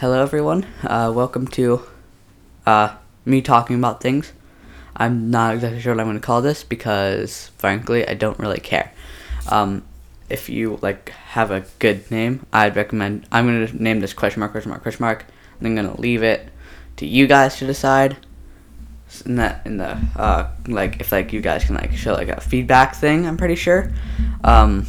[0.00, 0.64] hello everyone.
[0.82, 1.82] Uh, welcome to
[2.64, 4.32] uh, me talking about things.
[4.96, 8.60] I'm not exactly sure what I'm going to call this because, frankly, I don't really
[8.60, 8.94] care.
[9.50, 9.82] Um,
[10.30, 13.26] if you like have a good name, I'd recommend.
[13.30, 15.26] I'm going to name this question mark, question mark, question mark.
[15.58, 16.48] And I'm going to leave it
[16.96, 18.16] to you guys to decide.
[19.26, 22.40] In that, in the uh, like, if like you guys can like show like a
[22.40, 23.92] feedback thing, I'm pretty sure.
[24.44, 24.86] Um,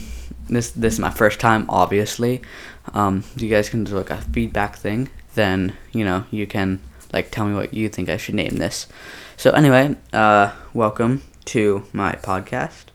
[0.47, 2.41] this this is my first time, obviously.
[2.93, 6.79] Um, you guys can do like a feedback thing, then you know you can
[7.13, 8.87] like tell me what you think I should name this.
[9.37, 12.85] So anyway, uh, welcome to my podcast.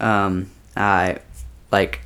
[0.00, 1.18] Um, I
[1.70, 2.00] like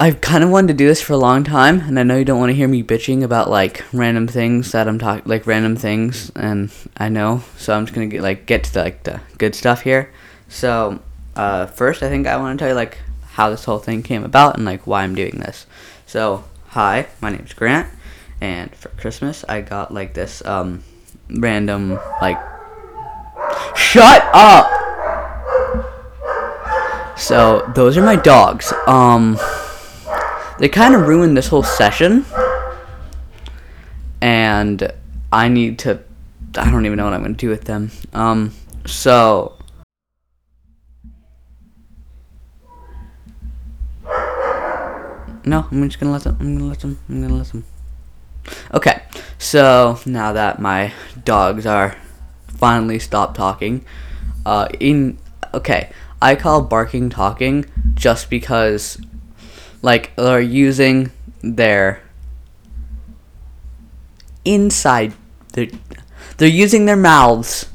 [0.00, 2.24] I've kind of wanted to do this for a long time, and I know you
[2.24, 5.74] don't want to hear me bitching about like random things that I'm talking, like random
[5.74, 9.20] things, and I know, so I'm just gonna get like get to the, like the
[9.38, 10.12] good stuff here.
[10.48, 11.00] So
[11.34, 12.98] uh, first, I think I want to tell you like
[13.32, 15.66] how this whole thing came about and like why I'm doing this.
[16.08, 17.86] So hi, my name's Grant,
[18.40, 20.82] and for Christmas I got like this um,
[21.28, 22.38] random like.
[23.76, 24.70] Shut up.
[27.18, 28.72] So those are my dogs.
[28.86, 29.38] Um,
[30.58, 32.24] they kind of ruined this whole session,
[34.22, 34.90] and
[35.30, 36.02] I need to.
[36.56, 37.90] I don't even know what I'm gonna do with them.
[38.14, 38.54] Um,
[38.86, 39.57] so
[45.48, 46.36] No, I'm just gonna let them.
[46.40, 46.98] I'm gonna let them.
[47.08, 47.64] I'm gonna let them.
[48.74, 49.02] Okay,
[49.38, 50.92] so now that my
[51.24, 51.96] dogs are
[52.48, 53.82] finally stopped talking,
[54.44, 55.16] uh, in
[55.54, 55.90] okay,
[56.20, 59.00] I call barking talking just because,
[59.80, 62.02] like, they're using their
[64.44, 65.14] inside.
[65.54, 65.68] They're
[66.36, 67.70] they're using their mouths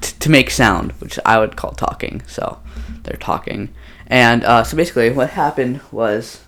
[0.00, 2.22] t- to make sound, which I would call talking.
[2.26, 2.58] So
[3.04, 3.72] they're talking,
[4.08, 6.40] and uh, so basically, what happened was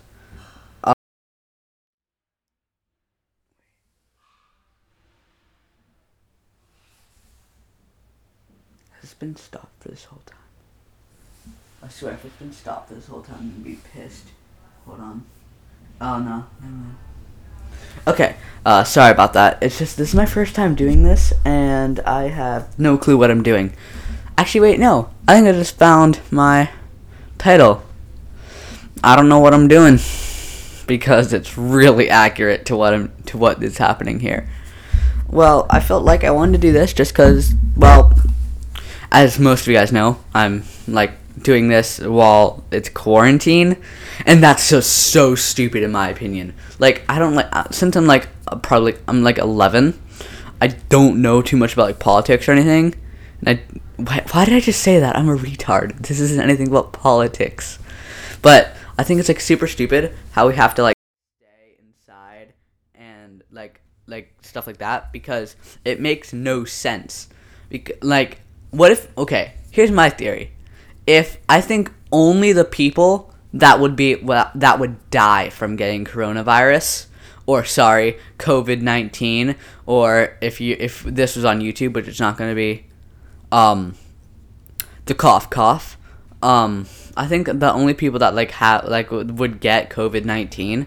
[9.19, 10.37] been stopped for this whole time?
[11.83, 14.27] I swear, if it's been stopped this whole time, I'm gonna be pissed.
[14.85, 15.25] Hold on.
[16.01, 16.45] Oh no.
[18.07, 18.35] Okay,
[18.65, 19.61] uh, sorry about that.
[19.61, 23.29] It's just this is my first time doing this, and I have no clue what
[23.29, 23.73] I'm doing.
[24.37, 25.09] Actually, wait, no.
[25.27, 26.69] I think I just found my
[27.37, 27.83] title.
[29.03, 29.99] I don't know what I'm doing
[30.87, 34.49] because it's really accurate to what I'm to what is happening here.
[35.27, 38.13] Well, I felt like I wanted to do this just because, well,
[39.11, 41.11] as most of you guys know, I'm like
[41.41, 43.77] doing this while it's quarantine,
[44.25, 46.53] and that's just so stupid in my opinion.
[46.79, 48.27] Like I don't like uh, since I'm like
[48.61, 49.99] probably I'm like 11,
[50.61, 52.95] I don't know too much about like politics or anything.
[53.45, 53.63] And I
[53.97, 55.17] why, why did I just say that?
[55.17, 56.01] I'm a retard.
[56.07, 57.79] This isn't anything about politics.
[58.41, 60.95] But I think it's like super stupid how we have to like
[61.39, 62.53] stay inside
[62.95, 67.29] and like like stuff like that because it makes no sense.
[67.69, 68.41] Bec- like
[68.71, 70.51] what if okay here's my theory.
[71.07, 76.05] If i think only the people that would be well, that would die from getting
[76.05, 77.07] coronavirus
[77.45, 79.55] or sorry covid-19
[79.87, 82.85] or if you if this was on youtube which it's not going to be
[83.51, 83.95] um
[85.05, 85.97] the cough cough
[86.43, 86.85] um
[87.17, 90.85] i think the only people that like have like would get covid-19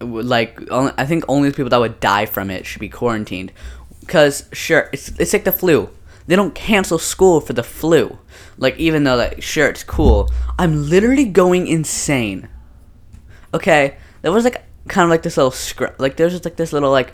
[0.00, 2.88] would, like only, i think only the people that would die from it should be
[2.88, 3.52] quarantined.
[4.00, 5.90] Because sure it's, it's like the flu
[6.26, 8.18] they don't cancel school for the flu.
[8.56, 12.48] Like even though like sure it's cool, I'm literally going insane.
[13.52, 16.00] Okay, there was like kind of like this little script.
[16.00, 17.12] Like there's just like this little like,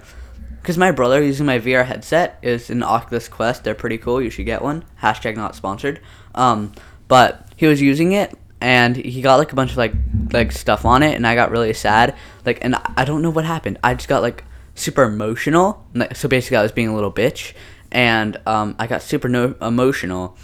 [0.60, 3.64] because my brother using my VR headset is an Oculus Quest.
[3.64, 4.22] They're pretty cool.
[4.22, 4.84] You should get one.
[5.02, 6.00] Hashtag not sponsored.
[6.34, 6.72] Um,
[7.08, 9.94] but he was using it and he got like a bunch of like
[10.32, 12.14] like stuff on it, and I got really sad.
[12.44, 13.78] Like, and I don't know what happened.
[13.82, 14.44] I just got like
[14.74, 15.86] super emotional.
[16.14, 17.54] So basically, I was being a little bitch,
[17.92, 20.36] and um, I got super no- emotional,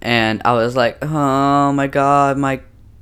[0.00, 2.60] and I was like, "Oh my god, my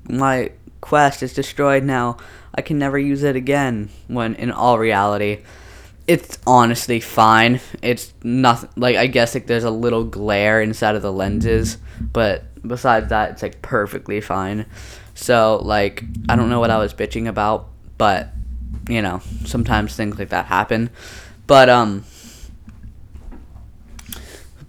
[0.08, 2.16] my quest is destroyed now.
[2.54, 5.42] I can never use it again." When in all reality,
[6.06, 7.60] it's honestly fine.
[7.80, 8.70] It's nothing.
[8.76, 13.32] Like I guess like there's a little glare inside of the lenses, but besides that,
[13.32, 14.66] it's like perfectly fine.
[15.14, 18.30] So like I don't know what I was bitching about, but
[18.88, 20.90] you know sometimes things like that happen.
[21.46, 22.04] But um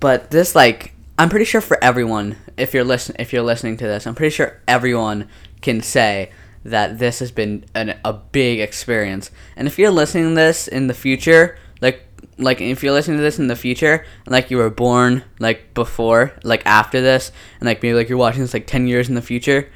[0.03, 3.85] but this like I'm pretty sure for everyone, if you're listen if you're listening to
[3.85, 5.29] this, I'm pretty sure everyone
[5.61, 6.29] can say
[6.65, 9.31] that this has been an, a big experience.
[9.55, 12.05] And if you're listening to this in the future, like
[12.37, 16.33] like if you're listening to this in the future, like you were born like before,
[16.43, 19.21] like after this, and like maybe like you're watching this like ten years in the
[19.21, 19.71] future,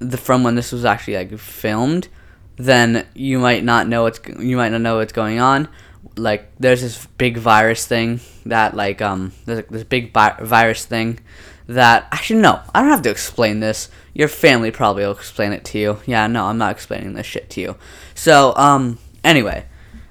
[0.00, 2.08] the from when this was actually like filmed,
[2.56, 5.68] then you might not know what's you might not know what's going on.
[6.16, 10.84] Like there's this big virus thing that like um there's like this big bi- virus
[10.84, 11.20] thing
[11.68, 13.88] that actually no I don't have to explain this.
[14.12, 15.98] Your family probably will explain it to you.
[16.06, 17.76] Yeah, no, I'm not explaining this shit to you.
[18.14, 19.66] So um anyway,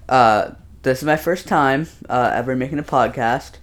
[0.10, 0.52] uh
[0.82, 3.54] this is my first time uh, ever making a podcast.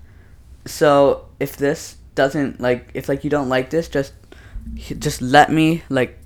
[0.66, 4.12] So if this doesn't like if like you don't like this, just
[4.76, 6.18] just let me like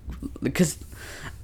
[0.42, 0.78] because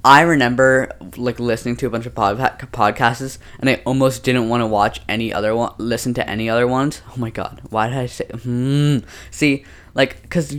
[0.04, 4.60] I remember like listening to a bunch of pod- podcasts and I almost didn't want
[4.60, 7.02] to watch any other one, listen to any other ones.
[7.10, 8.26] Oh my god, why did I say?
[8.26, 8.98] Hmm.
[9.30, 9.64] See,
[9.94, 10.56] like, cause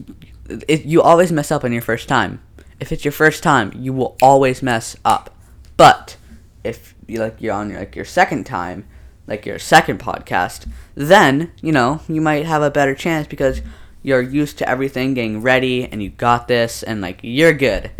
[0.68, 2.41] it, you always mess up on your first time.
[2.80, 5.36] If it's your first time, you will always mess up.
[5.77, 6.18] But
[6.63, 8.88] if you like you're on like your second time,
[9.25, 13.62] like your second podcast, then you know you might have a better chance because
[14.03, 17.92] you're used to everything getting ready and you got this and like you're good.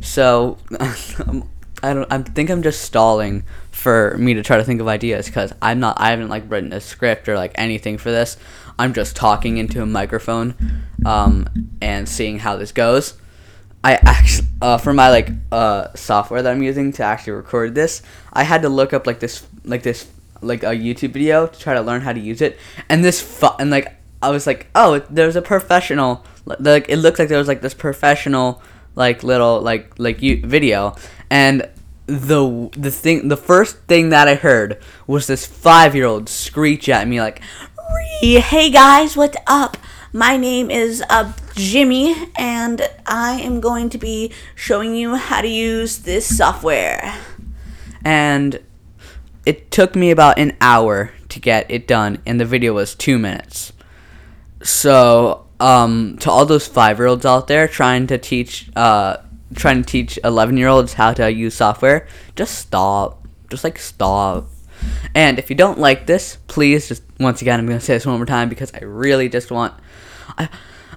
[0.00, 0.58] So
[1.82, 2.10] I don't.
[2.12, 5.80] I think I'm just stalling for me to try to think of ideas because I'm
[5.80, 6.00] not.
[6.00, 8.36] I haven't like written a script or like anything for this.
[8.78, 10.54] I'm just talking into a microphone,
[11.04, 11.48] um,
[11.80, 13.14] and seeing how this goes.
[13.84, 18.02] I actually, uh, for my like uh software that I'm using to actually record this,
[18.32, 20.08] I had to look up like this like this
[20.40, 22.58] like a YouTube video to try to learn how to use it,
[22.88, 26.24] and this fu- and like I was like, oh, there's a professional.
[26.46, 28.62] Like it looked like there was like this professional
[28.96, 30.96] like little like like you video,
[31.30, 31.68] and
[32.06, 36.88] the the thing the first thing that I heard was this five year old screech
[36.88, 37.40] at me like,
[38.20, 39.76] "Hey guys, what's up?
[40.12, 45.48] My name is uh, Jimmy, and I am going to be showing you how to
[45.48, 47.14] use this software."
[48.04, 48.60] And
[49.44, 53.18] it took me about an hour to get it done, and the video was two
[53.18, 53.72] minutes.
[54.62, 59.18] So, um, to all those five year olds out there trying to teach, uh,
[59.54, 63.26] trying to teach eleven year olds how to use software, just stop.
[63.48, 64.48] Just like stop.
[65.14, 68.16] And if you don't like this, please just once again, I'm gonna say this one
[68.16, 69.74] more time because I really just want.
[70.36, 70.48] I,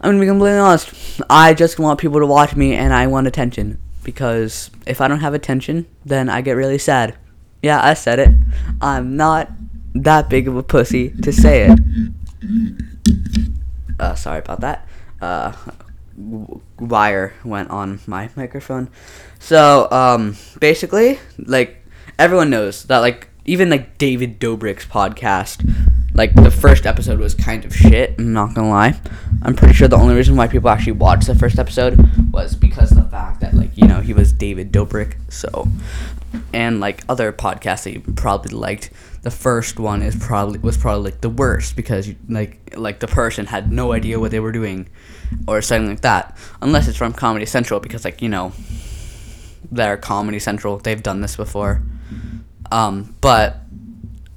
[0.01, 1.21] I'm gonna be completely honest.
[1.29, 5.19] I just want people to watch me, and I want attention because if I don't
[5.19, 7.17] have attention, then I get really sad.
[7.61, 8.29] Yeah, I said it.
[8.81, 9.51] I'm not
[9.93, 11.79] that big of a pussy to say it.
[13.99, 14.87] Uh, sorry about that.
[15.21, 15.53] Uh,
[16.79, 18.89] wire went on my microphone.
[19.39, 21.85] So, um, basically, like,
[22.17, 25.67] everyone knows that, like, even, like, David Dobrik's podcast,
[26.13, 28.99] like, the first episode was kind of shit, I'm not gonna lie.
[29.41, 31.97] I'm pretty sure the only reason why people actually watched the first episode
[32.31, 35.67] was because of the fact that, like, you know, he was David Dobrik, so
[36.53, 41.11] and like other podcasts that you probably liked the first one is probably was probably
[41.11, 44.51] like the worst because you, like like the person had no idea what they were
[44.51, 44.87] doing
[45.47, 48.53] or something like that unless it's from comedy central because like you know
[49.71, 50.77] they're comedy central.
[50.77, 51.83] They've done this before.
[52.71, 53.57] Um but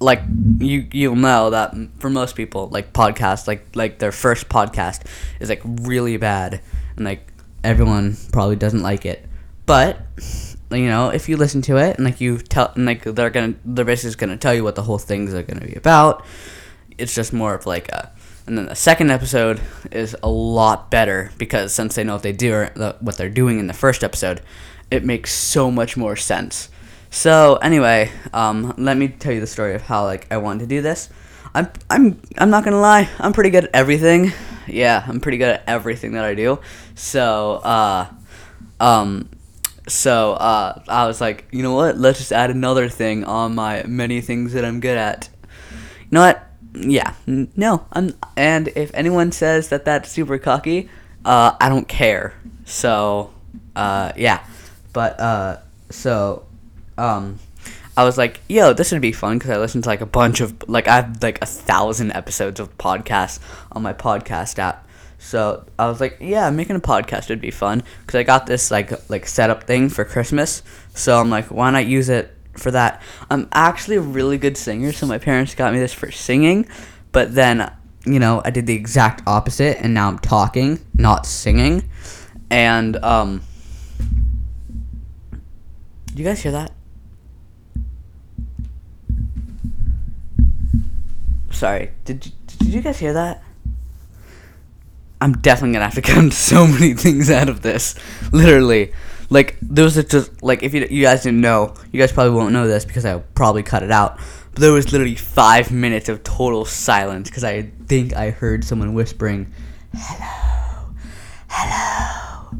[0.00, 0.22] like
[0.58, 5.02] you you'll know that for most people like podcasts like like their first podcast
[5.38, 6.60] is like really bad
[6.96, 7.32] and like
[7.62, 9.26] everyone probably doesn't like it.
[9.64, 10.00] But
[10.74, 13.54] you know, if you listen to it and like you tell, and like they're gonna,
[13.64, 16.24] they're basically gonna tell you what the whole things are gonna be about.
[16.98, 18.12] It's just more of like a,
[18.46, 19.60] and then the second episode
[19.90, 22.66] is a lot better because since they know what they do,
[23.00, 24.40] what they're doing in the first episode,
[24.90, 26.68] it makes so much more sense.
[27.10, 30.66] So anyway, um, let me tell you the story of how like I wanted to
[30.66, 31.08] do this.
[31.54, 34.32] I'm I'm I'm not gonna lie, I'm pretty good at everything.
[34.66, 36.60] Yeah, I'm pretty good at everything that I do.
[36.94, 38.06] So uh,
[38.80, 39.28] um,
[39.88, 41.98] so uh, I was like, you know what?
[41.98, 45.28] Let's just add another thing on my many things that I'm good at.
[46.00, 46.46] You know what?
[46.74, 47.86] Yeah, no.
[47.92, 50.88] I'm, and if anyone says that that's super cocky,
[51.24, 52.34] uh, I don't care.
[52.64, 53.32] So,
[53.76, 54.44] uh, yeah.
[54.92, 55.58] But uh,
[55.90, 56.46] so,
[56.96, 57.38] um,
[57.96, 60.40] I was like, yo, this would be fun because I listened to like a bunch
[60.40, 63.38] of like I have like a thousand episodes of podcasts
[63.72, 64.86] on my podcast app.
[65.22, 68.72] So I was like, yeah, making a podcast would be fun because I got this
[68.72, 70.62] like like setup thing for Christmas.
[70.94, 73.00] So I'm like, why not use it for that?
[73.30, 76.66] I'm actually a really good singer, so my parents got me this for singing.
[77.12, 77.72] But then,
[78.04, 81.88] you know, I did the exact opposite, and now I'm talking, not singing.
[82.50, 83.42] And um,
[85.30, 86.72] do you guys hear that?
[91.52, 93.42] Sorry, did you, did you guys hear that?
[95.22, 97.94] I'm definitely gonna have to cut so many things out of this.
[98.32, 98.92] Literally,
[99.30, 102.32] like there was a just like if you you guys didn't know, you guys probably
[102.32, 104.18] won't know this because I'll probably cut it out.
[104.50, 108.94] But there was literally five minutes of total silence because I think I heard someone
[108.94, 109.52] whispering,
[109.94, 110.92] "Hello,
[111.48, 112.58] hello,"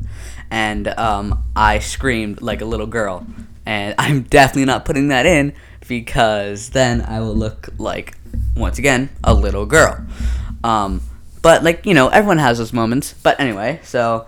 [0.49, 3.27] and um, I screamed like a little girl.
[3.67, 5.53] and I'm definitely not putting that in
[5.89, 8.15] because then I will look like
[8.57, 10.07] once again a little girl.
[10.63, 11.03] Um,
[11.43, 13.15] but like you know, everyone has those moments.
[13.23, 14.27] But anyway, so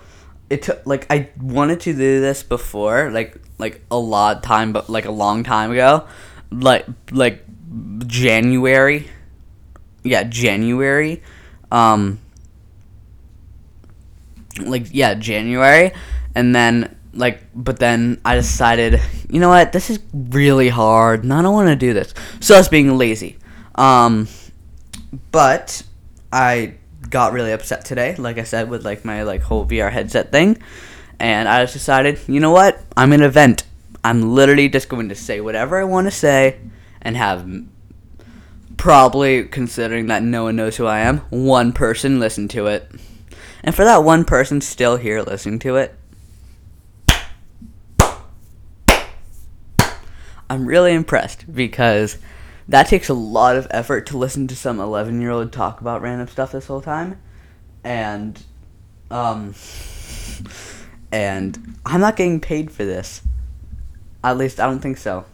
[0.50, 4.90] it took like I wanted to do this before, like like a lot time, but
[4.90, 6.06] like a long time ago,
[6.50, 7.44] like like
[8.06, 9.09] January.
[10.02, 11.23] Yeah, January.
[11.73, 12.21] Um,
[14.61, 15.92] like yeah, January,
[16.35, 21.33] and then like but then I decided, you know what, this is really hard, and
[21.33, 22.12] I don't want to do this.
[22.40, 23.38] So I was being lazy.
[23.76, 24.28] Um,
[25.33, 25.83] but
[26.33, 26.75] I
[27.14, 30.61] got really upset today, like I said, with like my like whole VR headset thing,
[31.21, 33.62] and I just decided, you know what, I'm an event.
[34.02, 36.59] I'm literally just going to say whatever I want to say,
[37.00, 37.49] and have
[38.76, 42.90] probably considering that no one knows who I am, one person listen to it.
[43.62, 45.94] And for that one person still here listening to it,
[50.50, 52.18] I'm really impressed because
[52.68, 56.02] that takes a lot of effort to listen to some 11 year old talk about
[56.02, 57.21] random stuff this whole time.
[57.83, 58.42] And,
[59.11, 59.54] um,
[61.12, 63.23] and I'm not getting paid for this.
[64.23, 65.26] At least I don't think so.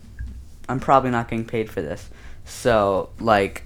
[0.69, 2.11] I'm probably not getting paid for this.
[2.45, 3.65] So, like,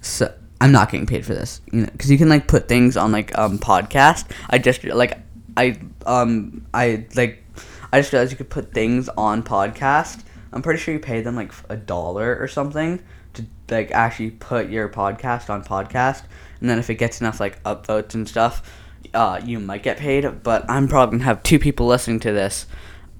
[0.00, 2.96] so I'm not getting paid for this, you know, because you can like put things
[2.96, 4.30] on like um podcast.
[4.48, 5.18] I just like
[5.56, 7.44] I um I like
[7.92, 10.22] I just realized you could put things on podcast
[10.54, 13.02] I'm pretty sure you pay them like a dollar or something
[13.34, 16.22] to like actually put your podcast on podcast,
[16.60, 18.70] and then if it gets enough like upvotes and stuff,
[19.12, 20.44] uh, you might get paid.
[20.44, 22.66] But I'm probably gonna have two people listening to this,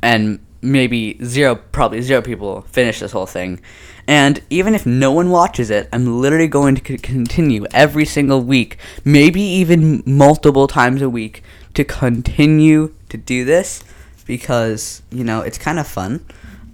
[0.01, 3.61] and maybe zero, probably zero people finish this whole thing.
[4.07, 8.79] And even if no one watches it, I'm literally going to continue every single week,
[9.05, 11.43] maybe even multiple times a week,
[11.75, 13.83] to continue to do this
[14.25, 16.25] because you know it's kind of fun.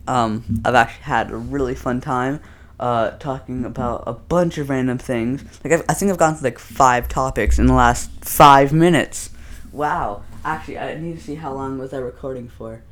[0.07, 2.41] Um, I've actually had a really fun time
[2.81, 5.45] uh, talking about a bunch of random things.
[5.63, 9.31] Like I've, I think I've gone through like five topics in the last five minutes.
[9.71, 10.23] Wow.
[10.45, 12.83] Actually, I need to see how long was I recording for.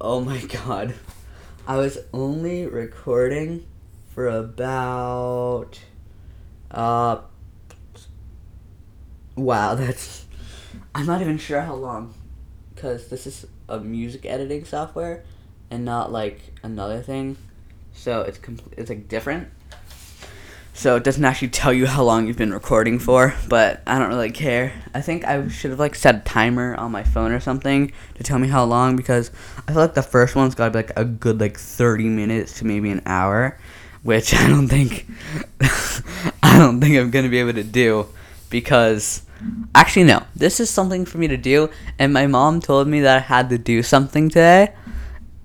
[0.00, 0.94] Oh my god.
[1.66, 3.66] I was only recording
[4.14, 5.78] for about
[6.70, 7.20] uh
[9.36, 10.24] Wow, that's
[10.94, 12.14] I'm not even sure how long
[12.76, 15.24] cuz this is a music editing software
[15.70, 17.36] and not like another thing.
[17.92, 18.74] So it's complete.
[18.76, 19.48] It's like different.
[20.78, 24.10] So it doesn't actually tell you how long you've been recording for, but I don't
[24.10, 24.72] really care.
[24.94, 28.22] I think I should have like set a timer on my phone or something to
[28.22, 29.32] tell me how long because
[29.66, 32.60] I feel like the first one's got to be like a good like 30 minutes
[32.60, 33.58] to maybe an hour,
[34.04, 35.08] which I don't think
[36.44, 38.06] I don't think I'm going to be able to do
[38.48, 39.22] because
[39.74, 40.22] actually no.
[40.36, 43.48] This is something for me to do and my mom told me that I had
[43.48, 44.74] to do something today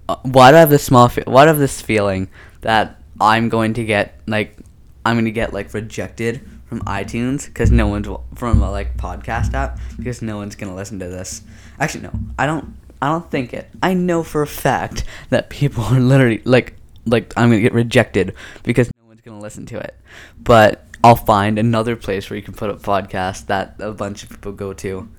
[0.09, 1.07] uh, why do I have this small?
[1.09, 2.29] Fe- why do I have this feeling
[2.61, 4.57] that I'm going to get like
[5.05, 6.41] I'm going to get like rejected
[6.73, 10.99] from iTunes because no one's from a like podcast app because no one's gonna listen
[10.99, 11.43] to this.
[11.79, 12.75] Actually, no, I don't.
[13.01, 13.69] I don't think it.
[13.83, 18.33] I know for a fact that people are literally like like I'm gonna get rejected
[18.63, 19.95] because no one's gonna listen to it.
[20.39, 24.29] But I'll find another place where you can put up podcasts that a bunch of
[24.29, 25.09] people go to.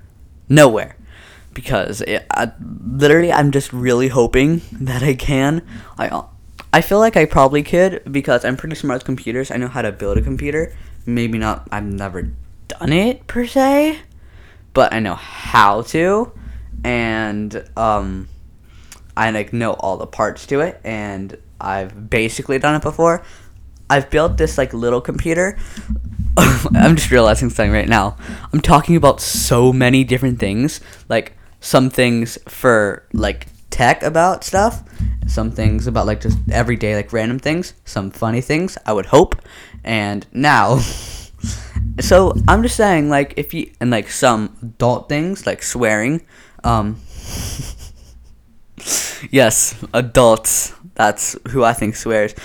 [0.49, 0.95] Nowhere
[1.55, 2.51] because it, I,
[2.85, 5.65] literally I'm just really hoping that I can.
[5.97, 6.25] I
[6.71, 9.49] I feel like I probably could because I'm pretty smart with computers.
[9.49, 10.75] I know how to build a computer.
[11.07, 11.67] Maybe not.
[11.71, 12.33] I've never
[12.67, 13.99] done it per se,
[14.73, 16.31] but I know how to,
[16.83, 18.27] and um,
[19.15, 23.23] I like know all the parts to it, and I've basically done it before.
[23.89, 25.57] I've built this like little computer.
[26.37, 28.17] I'm just realizing something right now.
[28.51, 30.81] I'm talking about so many different things.
[31.07, 34.83] Like some things for like tech about stuff,
[35.25, 39.41] some things about like just everyday like random things, some funny things, I would hope.
[39.83, 40.77] And now
[41.99, 46.21] so I'm just saying like if you and like some adult things like swearing
[46.63, 47.01] um
[49.31, 50.73] yes, adults.
[50.93, 52.35] That's who I think swears.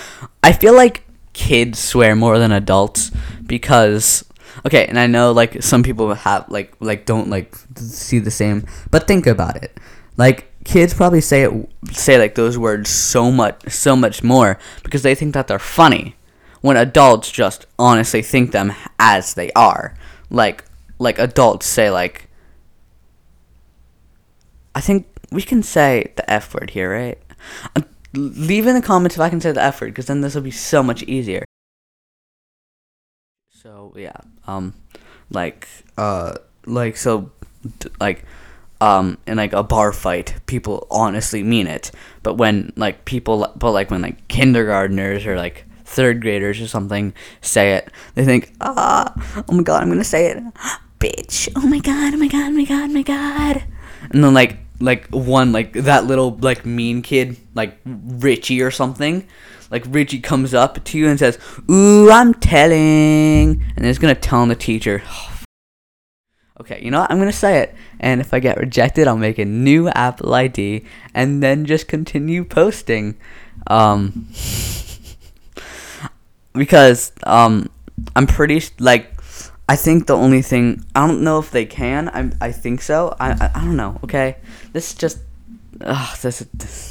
[0.41, 3.11] I feel like kids swear more than adults
[3.45, 4.25] because
[4.65, 8.65] okay, and I know like some people have like like don't like see the same,
[8.89, 9.77] but think about it.
[10.17, 15.03] Like kids probably say it say like those words so much so much more because
[15.03, 16.15] they think that they're funny
[16.61, 19.95] when adults just honestly think them as they are.
[20.29, 20.65] Like
[20.99, 22.29] like adults say like
[24.73, 27.19] I think we can say the F word here, right?
[27.75, 27.81] Uh,
[28.13, 30.41] leave in the comments if I can say the F word because then this will
[30.41, 31.43] be so much easier.
[33.61, 34.73] So yeah, um,
[35.29, 36.33] like uh,
[36.65, 37.29] like so,
[37.99, 38.25] like
[38.79, 41.91] um, in like a bar fight, people honestly mean it.
[42.23, 47.13] But when like people, but like when like kindergartners or like third graders or something
[47.41, 49.13] say it, they think, ah,
[49.47, 50.43] oh my god, I'm gonna say it,
[50.99, 51.47] bitch.
[51.55, 53.63] Oh my god, oh my god, oh my god, oh my god.
[54.09, 59.27] And then like like one like that little like mean kid like Richie or something.
[59.71, 64.45] Like Richie comes up to you and says, "Ooh, I'm telling," and he's gonna tell
[64.45, 65.01] the teacher.
[66.59, 67.09] Okay, you know what?
[67.09, 70.83] I'm gonna say it, and if I get rejected, I'll make a new Apple ID
[71.13, 73.15] and then just continue posting.
[73.67, 74.27] Um,
[76.53, 77.69] because um,
[78.15, 79.13] I'm pretty like
[79.69, 82.09] I think the only thing I don't know if they can.
[82.09, 83.15] I I think so.
[83.21, 84.01] I I, I don't know.
[84.03, 84.35] Okay,
[84.73, 85.19] this is just
[85.79, 86.90] ugh, this this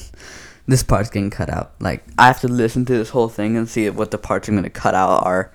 [0.66, 1.72] this part's getting cut out.
[1.80, 4.54] Like I have to listen to this whole thing and see what the parts I'm
[4.54, 5.52] gonna cut out are.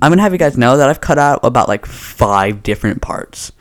[0.00, 3.52] I'm gonna have you guys know that I've cut out about like five different parts.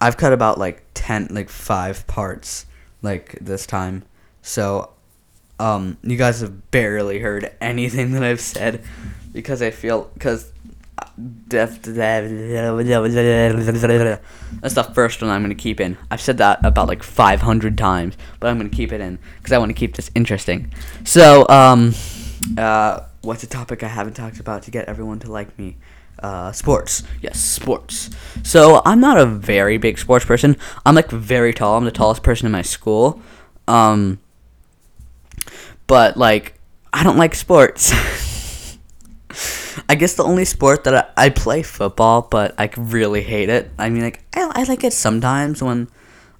[0.00, 2.66] I've cut about like ten, like five parts,
[3.02, 4.04] like this time.
[4.42, 4.90] So,
[5.58, 8.82] um, you guys have barely heard anything that I've said
[9.32, 10.52] because I feel because
[14.60, 15.96] that's the first one I'm gonna keep in.
[16.10, 19.58] I've said that about like 500 times, but I'm gonna keep it in because I
[19.58, 20.72] want to keep this interesting.
[21.04, 21.94] So, um,
[22.58, 25.76] uh, what's a topic I haven't talked about to get everyone to like me?
[26.18, 27.02] Uh, sports.
[27.20, 28.10] Yes, sports.
[28.42, 30.56] So I'm not a very big sports person.
[30.84, 31.76] I'm like very tall.
[31.76, 33.20] I'm the tallest person in my school.
[33.68, 34.18] Um,
[35.86, 36.54] but like
[36.92, 37.92] I don't like sports.
[39.88, 43.70] I guess the only sport that I, I play football, but I really hate it.
[43.78, 45.88] I mean, like I, I like it sometimes when,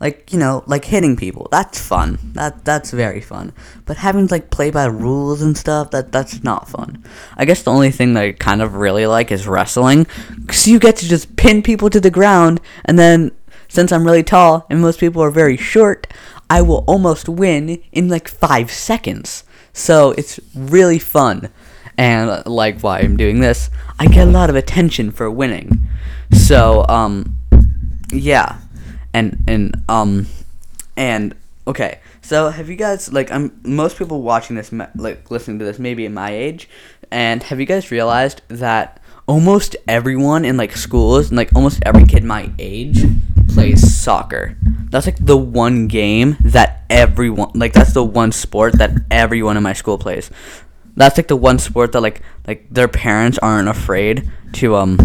[0.00, 1.48] like you know, like hitting people.
[1.50, 2.18] That's fun.
[2.32, 3.52] That that's very fun.
[3.84, 7.04] But having to like play by rules and stuff, that that's not fun.
[7.36, 10.06] I guess the only thing that I kind of really like is wrestling,
[10.40, 13.30] because you get to just pin people to the ground, and then
[13.68, 16.06] since I'm really tall and most people are very short,
[16.48, 19.44] I will almost win in like five seconds.
[19.72, 21.50] So it's really fun
[21.96, 25.80] and like why I'm doing this, I get a lot of attention for winning.
[26.32, 27.38] So um,
[28.12, 28.58] yeah,
[29.12, 30.26] and and um,
[30.96, 31.34] and
[31.66, 32.00] okay.
[32.22, 36.04] So have you guys like I'm most people watching this like listening to this maybe
[36.04, 36.68] in my age,
[37.10, 42.04] and have you guys realized that almost everyone in like schools and like almost every
[42.04, 43.04] kid my age
[43.48, 44.56] plays soccer.
[44.90, 49.62] That's like the one game that everyone like that's the one sport that everyone in
[49.62, 50.30] my school plays
[50.96, 54.98] that's like the one sport that like like their parents aren't afraid to um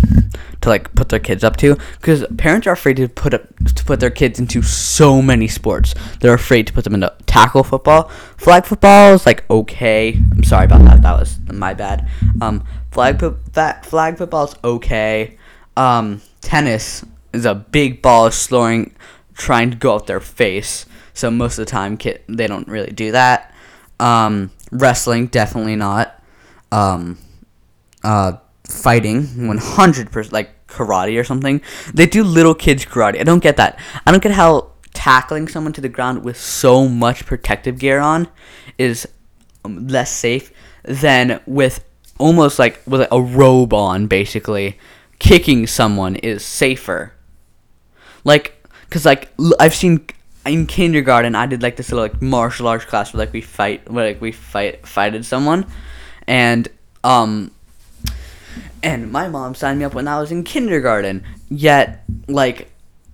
[0.61, 1.77] to like put their kids up to.
[1.99, 3.41] Because parents are afraid to put up
[3.75, 5.93] to put their kids into so many sports.
[6.19, 8.09] They're afraid to put them into tackle football.
[8.37, 10.13] Flag football is like okay.
[10.31, 11.01] I'm sorry about that.
[11.01, 12.07] That was my bad.
[12.41, 13.19] Um flag
[13.83, 15.37] flag football is okay.
[15.75, 18.95] Um tennis is a big ball slowing
[19.33, 20.85] trying to go out their face.
[21.13, 23.53] So most of the time kid they don't really do that
[23.99, 26.21] um Wrestling, definitely not.
[26.71, 27.17] Um,
[28.03, 28.33] uh,
[28.67, 31.61] fighting, 100%, like karate or something.
[31.93, 33.19] They do little kids karate.
[33.19, 33.79] I don't get that.
[34.05, 38.27] I don't get how tackling someone to the ground with so much protective gear on
[38.77, 39.07] is
[39.65, 40.51] um, less safe
[40.83, 41.83] than with
[42.19, 44.77] almost like with a robe on, basically.
[45.17, 47.13] Kicking someone is safer.
[48.23, 50.05] Like, cause like I've seen
[50.45, 53.89] in kindergarten I did like this little like martial arts class where like we fight
[53.89, 55.65] where like we fight fighted someone.
[56.27, 56.67] And
[57.03, 57.51] um
[58.81, 61.23] and my mom signed me up when I was in kindergarten.
[61.49, 62.71] Yet like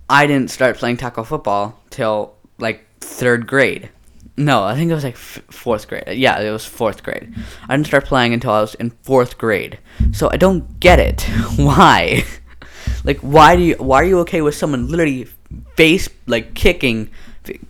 [0.08, 3.90] I didn't start playing tackle football till like third grade.
[4.36, 6.04] No I think it was like f- fourth grade.
[6.12, 7.34] Yeah it was fourth grade.
[7.68, 9.78] I didn't start playing until I was in fourth grade.
[10.12, 11.22] So I don't get it.
[11.56, 12.24] Why?
[13.04, 15.28] Like why do you why are you okay with someone literally
[15.76, 17.10] face like kicking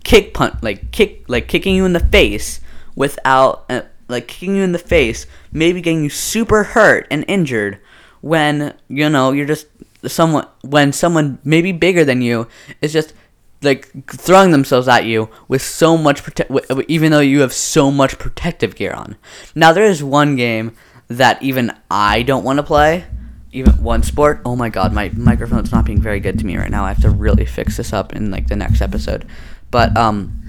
[0.03, 2.59] kick punt like kick like kicking you in the face
[2.95, 7.79] without uh, like kicking you in the face maybe getting you super hurt and injured
[8.21, 9.67] when you know you're just
[10.05, 12.47] someone when someone maybe bigger than you
[12.81, 13.13] is just
[13.61, 18.19] like throwing themselves at you with so much prote- even though you have so much
[18.19, 19.15] protective gear on.
[19.55, 20.75] Now there is one game
[21.07, 23.05] that even I don't want to play
[23.51, 24.41] even one sport.
[24.45, 26.83] Oh my god, my microphone's not being very good to me right now.
[26.85, 29.25] I have to really fix this up in like the next episode.
[29.71, 30.41] But um,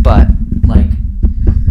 [0.00, 0.28] but
[0.66, 0.86] like,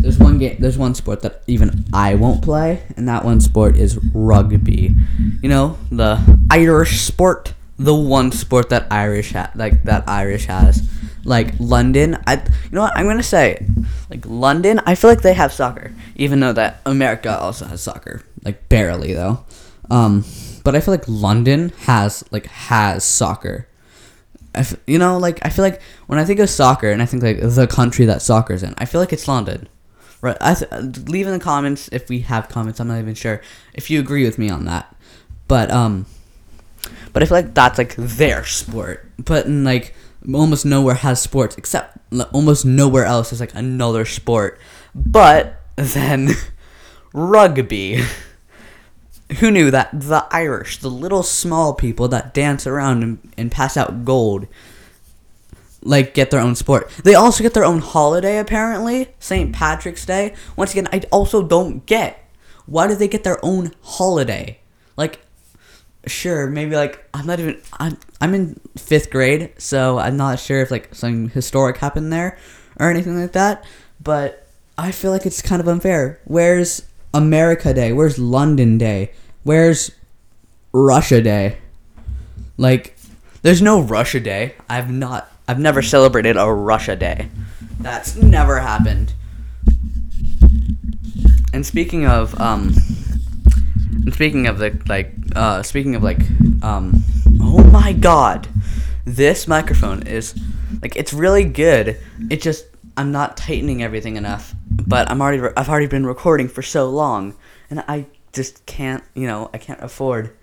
[0.01, 3.75] there's one game, there's one sport that even I won't play, and that one sport
[3.77, 4.95] is rugby.
[5.41, 6.19] You know, the
[6.51, 10.87] Irish sport, the one sport that Irish ha- like that Irish has.
[11.23, 13.65] Like London, I you know what I'm gonna say,
[14.09, 18.23] like London, I feel like they have soccer, even though that America also has soccer,
[18.45, 19.43] like barely though.
[19.89, 20.25] Um,
[20.63, 23.67] but I feel like London has like has soccer.
[24.53, 27.23] F- you know, like I feel like when I think of soccer and I think
[27.23, 29.67] like the country that soccer's in, I feel like it's London.
[30.19, 30.37] Right?
[30.41, 32.79] I th- leave in the comments if we have comments.
[32.79, 33.41] I'm not even sure
[33.73, 34.93] if you agree with me on that.
[35.47, 36.05] But um,
[37.13, 39.09] but I feel like that's like their sport.
[39.17, 39.93] But in like
[40.33, 44.59] almost nowhere has sports except like, almost nowhere else is like another sport.
[44.93, 46.29] But then
[47.13, 48.03] rugby.
[49.39, 53.75] Who knew that the Irish, the little small people that dance around and, and pass
[53.75, 54.47] out gold,
[55.81, 56.89] like get their own sport.
[57.03, 59.53] They also get their own holiday apparently, St.
[59.53, 60.33] Patrick's Day.
[60.55, 62.23] Once again, I also don't get
[62.67, 64.59] why do they get their own holiday?
[64.95, 65.19] Like
[66.05, 70.61] sure, maybe like I'm not even I'm I'm in 5th grade, so I'm not sure
[70.61, 72.37] if like something historic happened there
[72.79, 73.65] or anything like that,
[74.01, 76.21] but I feel like it's kind of unfair.
[76.25, 76.83] Where's
[77.17, 77.91] America Day?
[77.91, 79.11] Where's London Day?
[79.43, 79.91] Where's
[80.71, 81.57] Russia Day?
[82.57, 82.95] Like,
[83.41, 84.53] there's no Russia Day.
[84.69, 85.31] I've not.
[85.47, 87.29] I've never celebrated a Russia Day.
[87.79, 89.13] That's never happened.
[91.53, 92.75] And speaking of um,
[94.07, 96.19] and speaking of the like, uh, speaking of like,
[96.61, 97.03] um,
[97.41, 98.47] oh my God,
[99.05, 100.35] this microphone is
[100.81, 101.97] like it's really good.
[102.29, 104.53] It just I'm not tightening everything enough,
[104.87, 107.35] but I'm already I've already been recording for so long,
[107.69, 110.35] and I just can't you know I can't afford.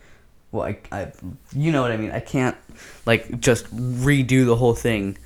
[0.52, 1.12] Well, I, I
[1.52, 2.12] you know what I mean.
[2.12, 2.56] I can't
[3.06, 5.16] like just redo the whole thing,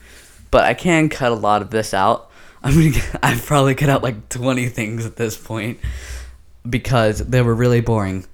[0.51, 2.31] but I can cut a lot of this out.
[2.63, 5.79] Gonna get, I've probably cut out like 20 things at this point
[6.69, 8.27] because they were really boring.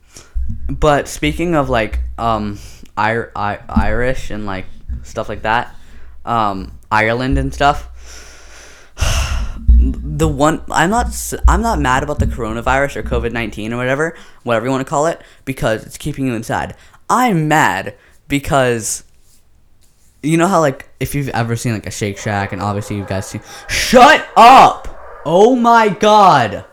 [0.69, 2.59] But speaking of like um
[2.97, 4.67] I, I, Irish and like
[5.03, 5.75] stuff like that,
[6.27, 7.89] um Ireland and stuff.
[9.93, 14.17] The one I'm not I'm not mad about the coronavirus or COVID nineteen or whatever
[14.43, 16.75] whatever you want to call it because it's keeping you inside.
[17.11, 17.95] I'm mad
[18.27, 19.05] because
[20.23, 23.05] you know how like if you've ever seen like a Shake Shack and obviously you
[23.05, 25.23] guys see Shut up!
[25.27, 26.65] Oh my god.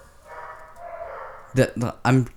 [1.54, 2.28] The, the, I'm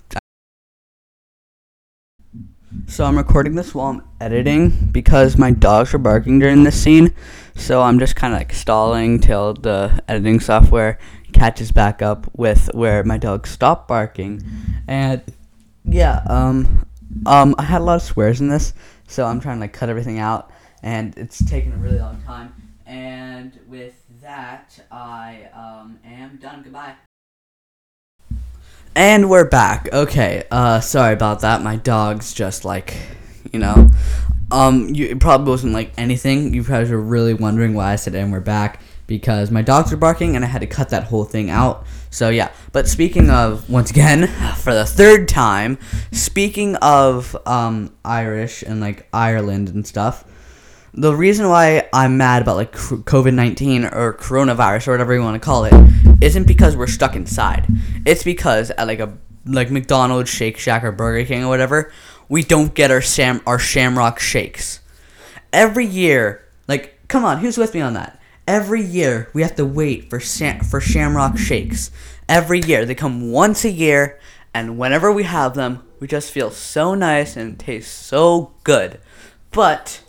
[2.87, 7.13] so I'm recording this while I'm editing because my dogs are barking during this scene.
[7.55, 10.99] So I'm just kind of like stalling till the editing software
[11.33, 14.41] catches back up with where my dogs stop barking.
[14.87, 15.21] And
[15.83, 16.85] yeah, um
[17.25, 18.73] um I had a lot of swears in this,
[19.07, 20.51] so I'm trying to like cut everything out
[20.83, 22.53] and it's taken a really long time.
[22.85, 26.61] And with that, I um am done.
[26.63, 26.93] Goodbye.
[28.97, 29.89] And we're back.
[29.91, 30.45] Okay.
[30.49, 31.61] Uh, sorry about that.
[31.61, 32.95] My dog's just like,
[33.51, 33.89] you know,
[34.51, 36.53] um, you it probably wasn't like anything.
[36.53, 39.97] You guys were really wondering why I said "and we're back" because my dogs were
[39.97, 41.85] barking and I had to cut that whole thing out.
[42.09, 42.53] So yeah.
[42.71, 44.27] But speaking of, once again,
[44.59, 45.77] for the third time,
[46.13, 50.23] speaking of um Irish and like Ireland and stuff.
[50.97, 55.35] The reason why I'm mad about like COVID 19 or coronavirus or whatever you want
[55.35, 55.73] to call it
[56.21, 57.67] isn't because we're stuck inside.
[58.05, 61.91] It's because at like a like McDonald's, Shake Shack, or Burger King or whatever,
[62.29, 64.79] we don't get our sam our Shamrock shakes.
[65.51, 68.17] Every year, like, come on, who's with me on that?
[68.47, 71.91] Every year we have to wait for Sam- for Shamrock shakes.
[72.29, 74.17] Every year they come once a year,
[74.53, 79.01] and whenever we have them, we just feel so nice and taste so good.
[79.51, 80.01] But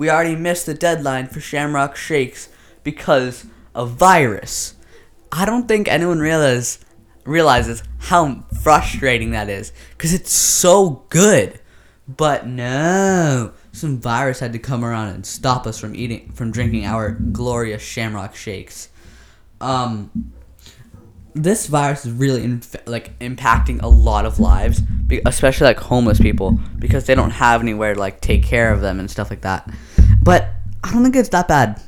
[0.00, 2.48] we already missed the deadline for Shamrock Shakes
[2.82, 4.74] because of virus.
[5.30, 6.78] I don't think anyone realize,
[7.26, 11.60] realizes how frustrating that is because it's so good.
[12.08, 16.86] But no, some virus had to come around and stop us from eating, from drinking
[16.86, 18.88] our glorious Shamrock Shakes.
[19.60, 20.32] Um,
[21.34, 24.80] this virus is really inf- like impacting a lot of lives,
[25.26, 28.98] especially like homeless people because they don't have anywhere to like take care of them
[28.98, 29.70] and stuff like that.
[30.22, 30.50] But
[30.84, 31.80] I don't think it's that bad.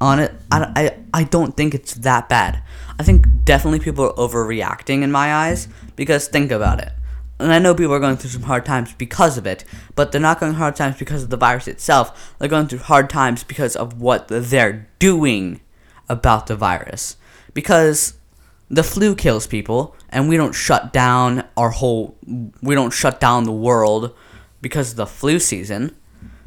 [0.00, 2.62] On it, I, I, I don't think it's that bad.
[2.98, 6.92] I think definitely people are overreacting in my eyes because think about it.
[7.38, 9.64] And I know people are going through some hard times because of it,
[9.94, 12.34] but they're not going hard times because of the virus itself.
[12.38, 15.60] They're going through hard times because of what they're doing
[16.08, 17.16] about the virus.
[17.54, 18.14] Because
[18.68, 22.16] the flu kills people and we don't shut down our whole
[22.62, 24.14] we don't shut down the world
[24.62, 25.96] because of the flu season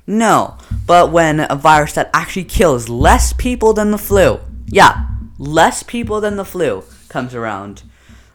[0.05, 5.83] no but when a virus that actually kills less people than the flu yeah less
[5.83, 7.83] people than the flu comes around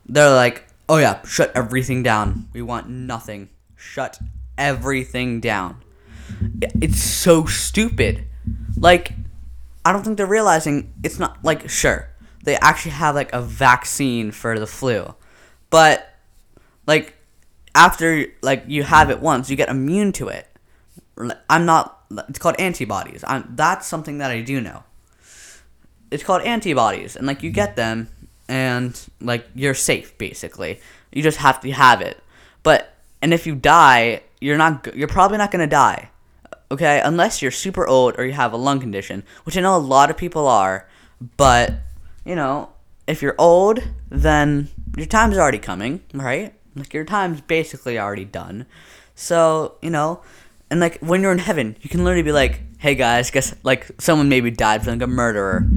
[0.08, 2.48] they're like oh yeah shut everything down.
[2.52, 3.50] We want nothing.
[3.76, 4.18] Shut
[4.56, 5.82] everything down.
[6.80, 8.26] It's so stupid.
[8.76, 9.12] Like
[9.84, 12.10] I don't think they're realizing it's not like sure
[12.44, 15.14] they actually have like a vaccine for the flu,
[15.70, 16.08] but
[16.86, 17.14] like
[17.74, 20.47] after like you have it once, you get immune to it.
[21.48, 23.24] I'm not it's called antibodies.
[23.26, 24.84] I'm, that's something that I do know.
[26.10, 28.08] It's called antibodies, and like you get them,
[28.48, 30.80] and like you're safe basically.
[31.12, 32.22] You just have to have it.
[32.62, 34.94] But and if you die, you're not.
[34.96, 36.10] You're probably not gonna die.
[36.70, 39.78] Okay, unless you're super old or you have a lung condition, which I know a
[39.78, 40.88] lot of people are.
[41.36, 41.72] But
[42.24, 42.70] you know,
[43.06, 46.54] if you're old, then your time's already coming, right?
[46.74, 48.66] Like your time's basically already done.
[49.14, 50.22] So you know,
[50.70, 53.90] and like when you're in heaven, you can literally be like, "Hey guys, guess like
[53.98, 55.68] someone maybe died from like a murderer."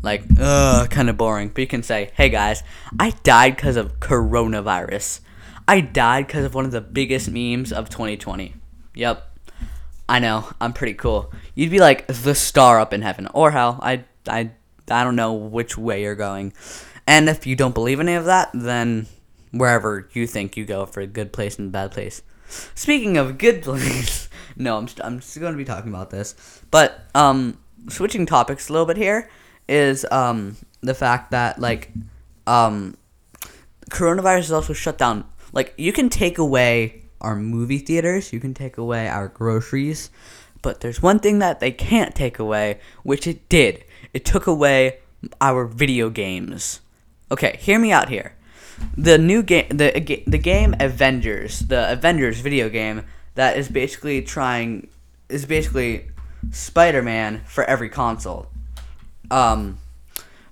[0.00, 1.48] Like, ugh, kind of boring.
[1.48, 2.62] But you can say, "Hey guys,
[2.98, 5.20] I died because of coronavirus.
[5.66, 8.54] I died because of one of the biggest memes of 2020."
[8.94, 9.24] Yep.
[10.08, 10.48] I know.
[10.60, 11.32] I'm pretty cool.
[11.54, 13.78] You'd be like the star up in heaven or hell.
[13.82, 14.50] I I
[14.90, 16.52] I don't know which way you're going.
[17.06, 19.06] And if you don't believe any of that, then
[19.50, 22.22] wherever you think you go for a good place and bad place.
[22.74, 26.34] Speaking of good place, no, I'm st- I'm still going to be talking about this,
[26.70, 27.58] but um,
[27.88, 29.28] switching topics a little bit here
[29.68, 31.92] is um the fact that like
[32.46, 32.96] um
[33.90, 35.24] coronavirus is also shut down.
[35.52, 40.10] Like you can take away our movie theaters, you can take away our groceries,
[40.62, 43.84] but there's one thing that they can't take away, which it did.
[44.14, 45.00] It took away
[45.40, 46.80] our video games.
[47.30, 48.34] Okay, hear me out here
[48.96, 54.88] the new game the the game Avengers, the Avengers video game that is basically trying
[55.28, 56.08] is basically
[56.50, 58.48] Spider-Man for every console.
[59.30, 59.78] Um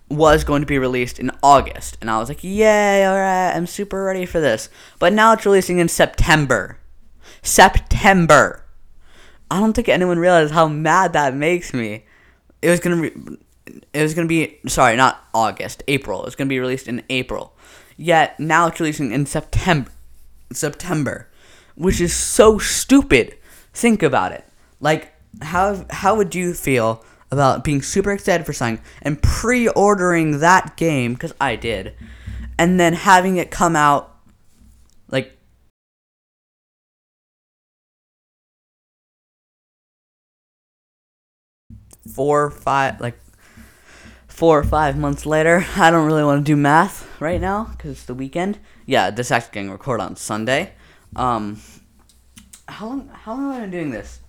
[0.09, 3.67] was going to be released in August and I was like, "Yay, all right, I'm
[3.67, 6.79] super ready for this." But now it's releasing in September.
[7.43, 8.65] September.
[9.51, 12.05] I don't think anyone realized how mad that makes me.
[12.63, 13.37] It was to re-
[13.93, 16.23] it was going to be sorry, not August, April.
[16.23, 17.56] It was going to be released in April.
[17.97, 19.91] Yet now it's releasing in September.
[20.53, 21.29] September,
[21.75, 23.37] which is so stupid.
[23.73, 24.45] Think about it.
[24.81, 30.77] Like how how would you feel about being super excited for something and pre-ordering that
[30.77, 31.95] game because I did,
[32.59, 34.17] and then having it come out
[35.09, 35.37] like
[42.15, 43.19] four five like
[44.37, 45.65] four or five months later.
[45.77, 48.59] I don't really want to do math right now because it's the weekend.
[48.85, 50.73] Yeah, this actually getting recorded on Sunday.
[51.17, 51.59] Um,
[52.69, 53.09] how long?
[53.09, 54.21] How long have I been doing this?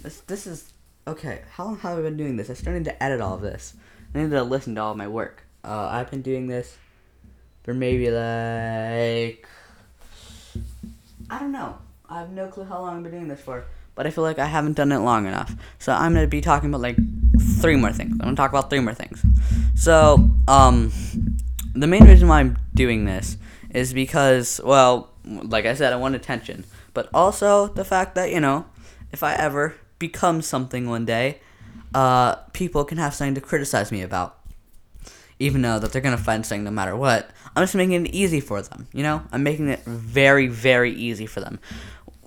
[0.00, 0.72] This this is
[1.08, 1.42] okay.
[1.50, 2.48] How long have I been doing this?
[2.64, 3.74] I need to edit all of this.
[4.14, 5.42] I need to listen to all my work.
[5.64, 6.76] Uh, I've been doing this
[7.64, 9.44] for maybe like
[11.30, 11.78] I don't know.
[12.08, 14.38] I have no clue how long I've been doing this for but I feel like
[14.38, 15.54] I haven't done it long enough.
[15.78, 16.96] So I'm gonna be talking about like
[17.62, 18.12] three more things.
[18.12, 19.24] I'm gonna talk about three more things.
[19.74, 20.92] So, um,
[21.74, 23.38] the main reason why I'm doing this
[23.70, 28.40] is because, well, like I said, I want attention, but also the fact that you
[28.40, 28.66] know,
[29.12, 31.40] if I ever become something one day,
[31.94, 34.38] uh, people can have something to criticize me about.
[35.38, 38.40] Even though that they're gonna find something no matter what, I'm just making it easy
[38.40, 38.88] for them.
[38.92, 41.58] You know, I'm making it very, very easy for them.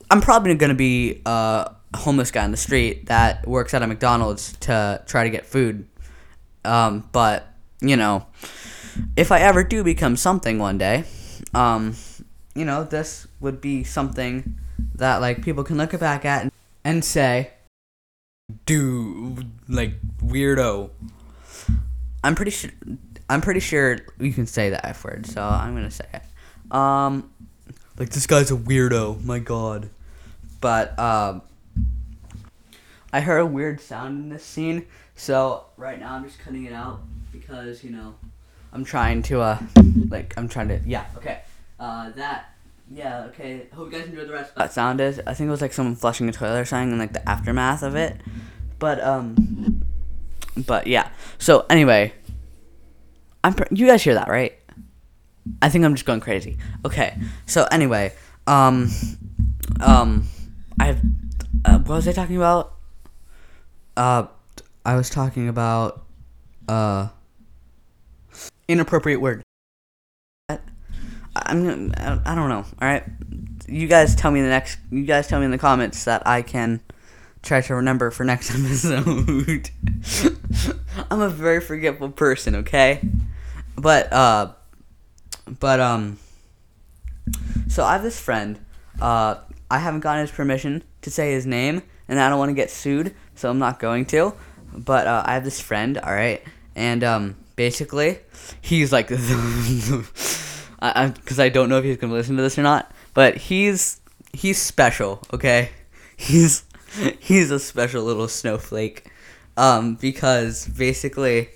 [0.10, 4.54] I'm probably gonna be a homeless guy on the street that works at a McDonald's
[4.62, 5.88] to try to get food.
[6.64, 7.48] Um, but
[7.82, 8.26] you know,
[9.16, 11.04] if I ever do become something one day,
[11.54, 11.96] um,
[12.56, 14.58] you know, this would be something
[14.96, 16.52] that like people can look back at and,
[16.84, 17.52] and say,
[18.66, 20.90] "Dude, like weirdo."
[22.24, 22.72] I'm pretty sure.
[23.30, 26.76] I'm pretty sure you can say the f word, so I'm gonna say it.
[26.76, 27.32] Um,
[27.98, 29.24] like this guy's a weirdo.
[29.24, 29.90] My God.
[30.62, 31.42] But um,
[33.16, 36.74] I heard a weird sound in this scene, so right now I'm just cutting it
[36.74, 37.00] out
[37.32, 38.14] because you know
[38.74, 39.60] I'm trying to uh
[40.10, 41.40] like I'm trying to yeah okay
[41.80, 42.54] uh that
[42.92, 44.54] yeah okay hope you guys enjoyed the rest.
[44.56, 47.00] That sound is I think it was like someone flushing a toilet or something and
[47.00, 48.18] like the aftermath of it,
[48.80, 49.82] but um
[50.68, 52.12] but yeah so anyway
[53.46, 54.60] I'm pr- you guys hear that right?
[55.62, 56.58] I think I'm just going crazy.
[56.84, 57.18] Okay.
[57.46, 58.12] So anyway,
[58.46, 58.90] um,
[59.80, 60.28] um,
[60.80, 61.02] I have.
[61.64, 62.75] Uh, what was I talking about?
[63.98, 64.28] Uh,
[64.86, 66.04] I was talking about
[66.68, 67.08] uh
[68.68, 69.42] inappropriate word.
[71.36, 71.94] I'm.
[71.98, 72.66] I don't know.
[72.82, 73.04] All right.
[73.68, 74.78] You guys tell me the next.
[74.92, 76.82] You guys tell me in the comments that I can
[77.42, 79.70] try to remember for next episode.
[81.12, 82.56] I'm a very forgetful person.
[82.56, 83.02] Okay.
[83.76, 84.54] But uh
[85.48, 86.18] but um,
[87.68, 88.60] so I have this friend.
[89.02, 89.36] Uh,
[89.70, 92.72] I haven't gotten his permission to say his name, and I don't want to get
[92.72, 94.34] sued, so I'm not going to.
[94.74, 96.44] But uh, I have this friend, all right,
[96.76, 98.20] and um, basically,
[98.62, 99.32] he's like, because
[100.82, 104.02] I, I don't know if he's gonna listen to this or not, but he's
[104.34, 105.70] he's special, okay?
[106.18, 106.64] He's
[107.20, 109.12] he's a special little snowflake.
[109.58, 111.50] Um, because basically,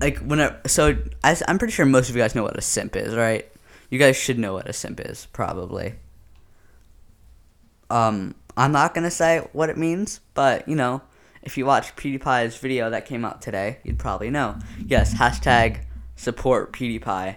[0.00, 2.94] like whenever, so I, I'm pretty sure most of you guys know what a simp
[2.94, 3.50] is, right?
[3.90, 5.94] You guys should know what a simp is, probably.
[7.90, 11.02] Um, I'm not gonna say what it means, but you know,
[11.42, 14.56] if you watch PewDiePie's video that came out today, you'd probably know.
[14.86, 15.84] Yes, hashtag
[16.16, 17.36] support PewDiePie.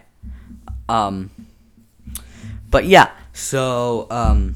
[0.88, 1.32] Um,
[2.70, 4.56] but yeah, so um,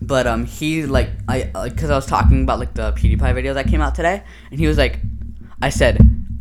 [0.00, 3.68] but um, he like I because I was talking about like the PewDiePie video that
[3.68, 5.00] came out today, and he was like,
[5.60, 5.98] I said,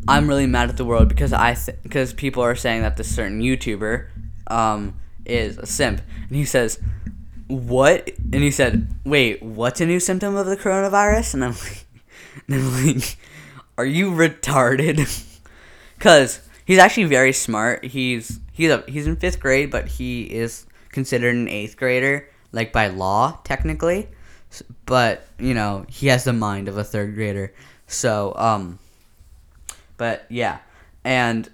[0.07, 3.13] I'm really mad at the world because I because th- people are saying that this
[3.13, 4.07] certain YouTuber
[4.47, 6.79] um is a simp, and he says,
[7.47, 8.09] what?
[8.33, 11.35] And he said, wait, what's a new symptom of the coronavirus?
[11.35, 11.85] And I'm like,
[12.47, 13.17] and I'm like
[13.77, 15.23] are you retarded?
[15.99, 17.85] Cause he's actually very smart.
[17.85, 22.71] He's he's a he's in fifth grade, but he is considered an eighth grader, like
[22.71, 24.09] by law technically.
[24.85, 27.53] But you know he has the mind of a third grader.
[27.87, 28.79] So um,
[29.97, 30.59] but yeah,
[31.03, 31.49] and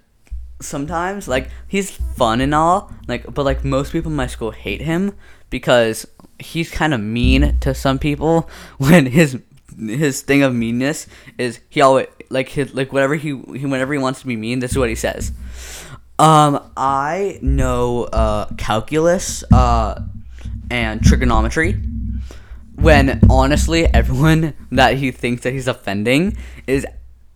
[0.60, 4.82] sometimes like he's fun and all, like but like most people in my school hate
[4.82, 5.14] him
[5.52, 6.06] because
[6.40, 9.38] he's kind of mean to some people when his
[9.78, 11.06] his thing of meanness
[11.38, 14.58] is he always like his like whatever he, he whenever he wants to be mean
[14.58, 15.30] this is what he says.
[16.18, 20.02] Um i know uh calculus uh
[20.70, 21.72] and trigonometry
[22.76, 26.36] when honestly everyone that he thinks that he's offending
[26.66, 26.86] is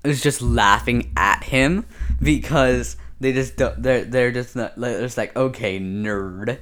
[0.04, 1.84] is just laughing at him
[2.20, 6.58] because they just they're they're just not, they're just like okay nerd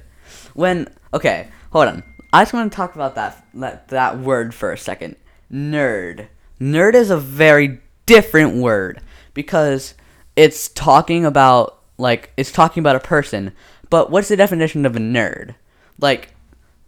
[0.55, 4.71] when okay hold on i just want to talk about that that, that word for
[4.71, 5.15] a second
[5.51, 6.27] nerd.
[6.59, 9.01] Nerd is a very different word
[9.33, 9.93] because
[10.35, 13.53] it's talking about like it's talking about a person.
[13.89, 15.55] But what's the definition of a nerd?
[15.99, 16.33] Like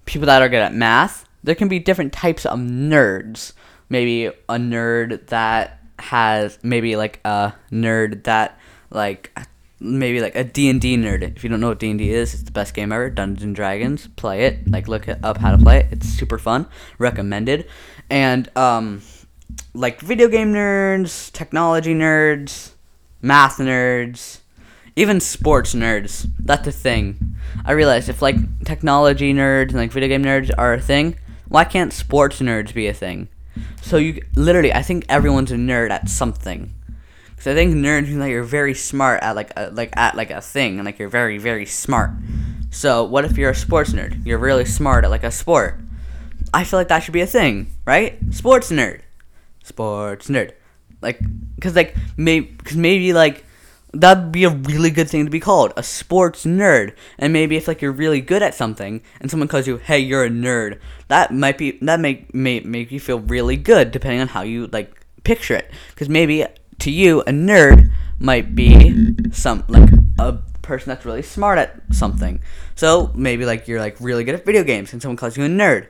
[0.05, 3.53] people that are good at math, there can be different types of nerds.
[3.89, 9.37] Maybe a nerd that has maybe like a nerd that like
[9.79, 11.23] maybe like a D&D nerd.
[11.35, 13.09] If you don't know what D&D is, it's the best game ever.
[13.09, 14.07] Dungeons Dragons.
[14.15, 14.69] Play it.
[14.69, 15.87] Like look up how to play it.
[15.91, 16.67] It's super fun.
[16.97, 17.67] Recommended.
[18.09, 19.01] And um
[19.73, 22.71] like video game nerds, technology nerds,
[23.21, 24.39] math nerds,
[24.95, 26.29] even sports nerds.
[26.39, 27.37] That's a thing.
[27.65, 28.35] I realized if like
[28.65, 32.87] technology nerds and like video game nerds are a thing, why can't sports nerds be
[32.87, 33.29] a thing?
[33.81, 36.73] So you literally, I think everyone's a nerd at something.
[37.37, 40.31] Because I think nerds mean like you're very smart at like a, like at like
[40.31, 42.11] a thing, and like you're very very smart.
[42.71, 44.25] So what if you're a sports nerd?
[44.25, 45.79] You're really smart at like a sport.
[46.53, 48.17] I feel like that should be a thing, right?
[48.31, 49.01] Sports nerd,
[49.63, 50.53] sports nerd,
[51.01, 51.19] like
[51.55, 53.45] because like maybe because maybe like
[53.93, 57.67] that'd be a really good thing to be called a sports nerd and maybe if
[57.67, 61.33] like you're really good at something and someone calls you hey you're a nerd that
[61.33, 64.93] might be that make may make you feel really good depending on how you like
[65.23, 66.45] picture it because maybe
[66.79, 72.41] to you, a nerd might be some like a person that's really smart at something.
[72.75, 75.47] So maybe like you're like really good at video games, and someone calls you a
[75.47, 75.87] nerd,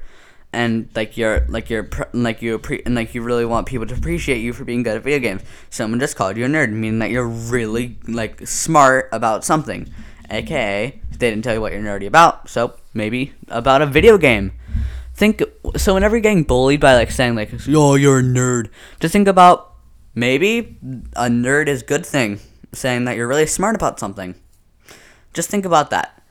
[0.54, 4.39] and like you're like you're like you and like you really want people to appreciate
[4.39, 5.41] you for being good at video games.
[5.69, 9.89] Someone just called you a nerd, meaning that you're really like smart about something,
[10.30, 14.52] aka they didn't tell you what you're nerdy about, so maybe about a video game.
[15.15, 15.41] Think
[15.76, 15.95] so.
[15.95, 18.69] Whenever you're getting bullied by like saying like, "Yo, you're a nerd,"
[19.00, 19.66] just think about
[20.17, 20.80] Maybe
[21.15, 22.39] a nerd is good thing,
[22.73, 24.34] saying that you're really smart about something.
[25.32, 26.23] Just think about that.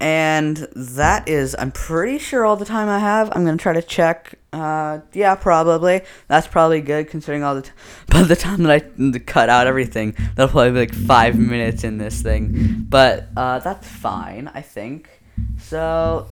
[0.00, 3.30] And that is, I'm pretty sure all the time I have.
[3.30, 4.34] I'm gonna try to check.
[4.52, 6.00] Uh, yeah, probably.
[6.26, 7.62] That's probably good considering all the.
[7.62, 7.70] T-
[8.08, 11.98] by the time that I cut out everything, that'll probably be like five minutes in
[11.98, 12.86] this thing.
[12.88, 15.08] But uh, that's fine, I think.
[15.58, 16.28] So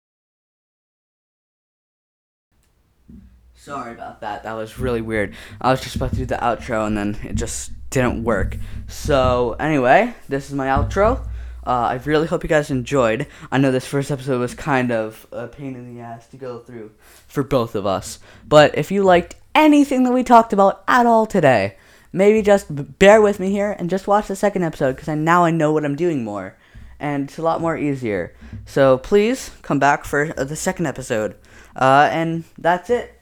[3.61, 4.45] Sorry about that.
[4.45, 5.35] That was really weird.
[5.61, 8.57] I was just about to do the outro and then it just didn't work.
[8.89, 11.29] So, anyway, this is my outro.
[11.67, 13.27] Uh, I really hope you guys enjoyed.
[13.53, 16.61] I know this first episode was kind of a pain in the ass to go
[16.61, 16.93] through
[17.29, 18.19] for both of us.
[18.49, 21.77] But if you liked anything that we talked about at all today,
[22.15, 25.45] maybe just bear with me here and just watch the second episode because I, now
[25.45, 26.57] I know what I'm doing more.
[26.99, 28.35] And it's a lot more easier.
[28.65, 31.37] So please come back for the second episode.
[31.77, 33.20] Uh, and that's it.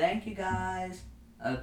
[0.00, 1.02] Thank you guys.
[1.44, 1.58] Uh,